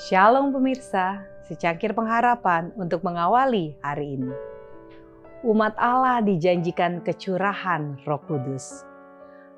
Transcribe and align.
Shalom 0.00 0.48
pemirsa, 0.48 1.28
secangkir 1.44 1.92
pengharapan 1.92 2.72
untuk 2.72 3.04
mengawali 3.04 3.76
hari 3.84 4.16
ini. 4.16 4.32
Umat 5.44 5.76
Allah 5.76 6.24
dijanjikan 6.24 7.04
kecurahan 7.04 8.00
Roh 8.08 8.16
Kudus. 8.24 8.80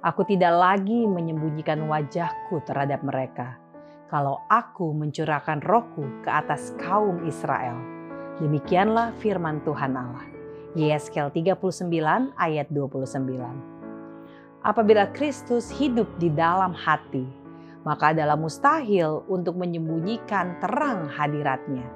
Aku 0.02 0.26
tidak 0.26 0.50
lagi 0.50 1.07
menyembunyikan 1.07 1.86
wajahku 1.86 2.58
terhadap 2.66 3.07
mereka. 3.07 3.54
Kalau 4.11 4.43
aku 4.50 4.90
mencurahkan 4.90 5.62
rohku 5.62 6.11
ke 6.26 6.30
atas 6.34 6.74
kaum 6.74 7.22
Israel. 7.22 7.79
Demikianlah 8.43 9.14
firman 9.22 9.62
Tuhan 9.62 9.95
Allah. 9.95 10.27
Yeskel 10.74 11.30
39 11.30 11.86
ayat 12.34 12.66
29. 12.66 14.66
Apabila 14.66 15.07
Kristus 15.14 15.71
hidup 15.71 16.11
di 16.18 16.35
dalam 16.35 16.74
hati, 16.74 17.41
maka 17.82 18.14
adalah 18.14 18.39
mustahil 18.39 19.27
untuk 19.27 19.59
menyembunyikan 19.59 20.59
terang 20.63 21.11
hadiratnya 21.11 21.86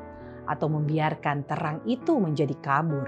atau 0.46 0.70
membiarkan 0.70 1.46
terang 1.46 1.78
itu 1.86 2.18
menjadi 2.18 2.54
kabur. 2.62 3.06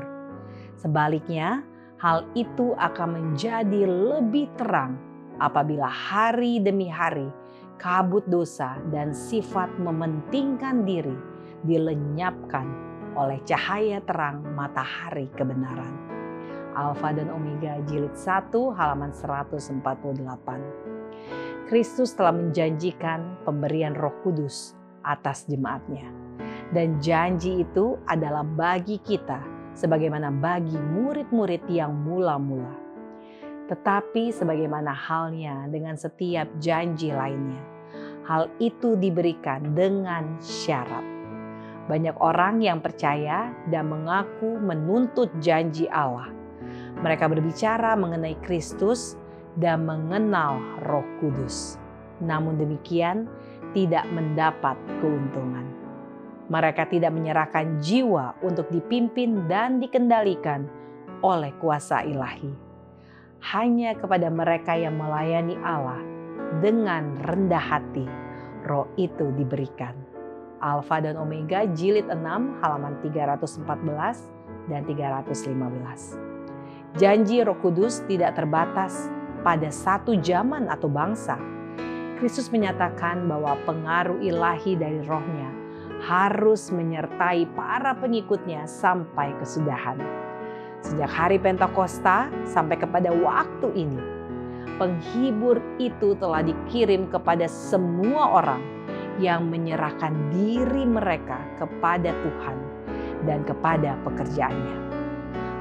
Sebaliknya, 0.79 1.63
hal 1.99 2.27
itu 2.39 2.75
akan 2.79 3.09
menjadi 3.19 3.83
lebih 3.87 4.51
terang 4.55 4.99
apabila 5.39 5.87
hari 5.87 6.59
demi 6.63 6.87
hari 6.91 7.31
kabut 7.79 8.27
dosa 8.27 8.79
dan 8.91 9.15
sifat 9.15 9.71
mementingkan 9.79 10.83
diri 10.83 11.15
dilenyapkan 11.63 12.67
oleh 13.15 13.39
cahaya 13.47 14.03
terang 14.07 14.43
matahari 14.55 15.31
kebenaran. 15.35 15.95
Alfa 16.79 17.11
dan 17.11 17.31
Omega 17.35 17.83
jilid 17.91 18.15
1 18.15 18.55
halaman 18.79 19.11
148. 19.11 20.88
Kristus 21.69 22.17
telah 22.17 22.33
menjanjikan 22.33 23.45
pemberian 23.45 23.93
Roh 23.93 24.25
Kudus 24.25 24.73
atas 25.05 25.45
jemaatnya. 25.45 26.09
Dan 26.73 26.97
janji 26.97 27.61
itu 27.61 28.01
adalah 28.09 28.41
bagi 28.41 28.97
kita 28.97 29.37
sebagaimana 29.77 30.33
bagi 30.33 30.81
murid-murid 30.81 31.69
yang 31.69 31.93
mula-mula. 31.93 32.73
Tetapi 33.69 34.33
sebagaimana 34.33 34.97
halnya 34.97 35.69
dengan 35.69 36.01
setiap 36.01 36.49
janji 36.57 37.13
lainnya, 37.13 37.61
hal 38.25 38.49
itu 38.57 38.97
diberikan 38.97 39.77
dengan 39.77 40.41
syarat. 40.41 41.05
Banyak 41.85 42.17
orang 42.17 42.65
yang 42.65 42.81
percaya 42.81 43.53
dan 43.69 43.93
mengaku 43.93 44.57
menuntut 44.57 45.29
janji 45.45 45.85
Allah. 45.93 46.33
Mereka 47.05 47.29
berbicara 47.29 47.93
mengenai 47.93 48.41
Kristus 48.41 49.21
dan 49.59 49.85
mengenal 49.85 50.63
Roh 50.87 51.05
Kudus. 51.19 51.77
Namun 52.23 52.59
demikian, 52.59 53.27
tidak 53.75 54.07
mendapat 54.15 54.79
keuntungan. 55.03 55.67
Mereka 56.49 56.89
tidak 56.89 57.13
menyerahkan 57.13 57.77
jiwa 57.83 58.41
untuk 58.41 58.73
dipimpin 58.73 59.45
dan 59.51 59.77
dikendalikan 59.83 60.65
oleh 61.21 61.53
kuasa 61.61 62.07
ilahi. 62.09 62.55
Hanya 63.53 63.95
kepada 63.95 64.33
mereka 64.33 64.73
yang 64.75 64.97
melayani 64.97 65.55
Allah 65.61 66.01
dengan 66.65 67.15
rendah 67.21 67.61
hati, 67.61 68.09
roh 68.65 68.89
itu 68.97 69.29
diberikan. 69.37 69.93
Alfa 70.59 70.99
dan 70.99 71.15
Omega 71.15 71.69
jilid 71.71 72.11
6 72.11 72.19
halaman 72.65 72.99
314 73.05 73.63
dan 74.67 74.83
315. 74.83 76.19
Janji 76.99 77.45
Roh 77.47 77.55
Kudus 77.63 78.03
tidak 78.11 78.35
terbatas 78.35 79.07
pada 79.43 79.71
satu 79.71 80.19
zaman 80.19 80.67
atau 80.67 80.91
bangsa. 80.91 81.39
Kristus 82.19 82.51
menyatakan 82.51 83.31
bahwa 83.31 83.55
pengaruh 83.63 84.19
ilahi 84.19 84.75
dari 84.75 85.03
rohnya 85.07 85.51
harus 86.03 86.71
menyertai 86.71 87.47
para 87.55 87.95
pengikutnya 87.95 88.67
sampai 88.67 89.35
kesudahan. 89.39 89.99
Sejak 90.83 91.11
hari 91.11 91.39
Pentakosta 91.43 92.31
sampai 92.47 92.79
kepada 92.79 93.11
waktu 93.11 93.69
ini, 93.75 93.99
penghibur 94.79 95.59
itu 95.83 96.15
telah 96.19 96.43
dikirim 96.43 97.11
kepada 97.11 97.51
semua 97.51 98.43
orang 98.43 98.63
yang 99.19 99.51
menyerahkan 99.51 100.15
diri 100.31 100.87
mereka 100.87 101.43
kepada 101.59 102.15
Tuhan 102.15 102.59
dan 103.27 103.43
kepada 103.43 103.99
pekerjaannya 104.07 104.88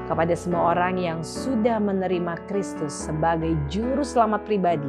kepada 0.08 0.32
semua 0.32 0.72
orang 0.72 0.96
yang 0.96 1.20
sudah 1.20 1.76
menerima 1.76 2.48
Kristus 2.48 2.96
sebagai 3.06 3.52
juru 3.68 4.00
selamat 4.00 4.48
pribadi. 4.48 4.88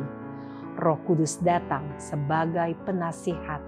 Roh 0.79 0.95
Kudus 1.03 1.43
datang 1.43 1.83
sebagai 1.99 2.71
penasihat, 2.87 3.59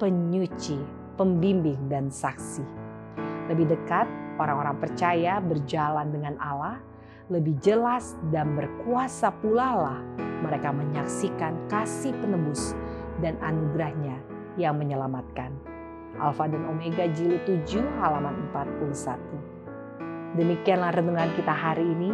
penyuci, 0.00 0.80
pembimbing, 1.20 1.76
dan 1.92 2.08
saksi. 2.08 2.64
Lebih 3.52 3.68
dekat, 3.68 4.08
orang-orang 4.40 4.80
percaya 4.80 5.44
berjalan 5.44 6.08
dengan 6.08 6.40
Allah, 6.40 6.80
lebih 7.28 7.60
jelas 7.60 8.16
dan 8.32 8.56
berkuasa 8.56 9.28
pula 9.44 9.76
lah 9.76 10.00
mereka 10.40 10.72
menyaksikan 10.72 11.68
kasih 11.68 12.16
penebus 12.24 12.72
dan 13.20 13.36
anugerahnya 13.44 14.16
yang 14.56 14.80
menyelamatkan. 14.80 15.52
Alfa 16.16 16.48
dan 16.48 16.64
Omega 16.64 17.08
jilid 17.12 17.44
7 17.44 17.84
halaman 18.00 18.48
41. 18.56 19.51
Demikianlah 20.32 20.96
renungan 20.96 21.32
kita 21.36 21.52
hari 21.52 21.84
ini. 21.84 22.10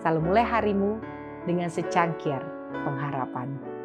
Selalu 0.00 0.20
mulai 0.32 0.44
harimu 0.44 0.96
dengan 1.44 1.68
secangkir 1.68 2.40
pengharapan. 2.72 3.79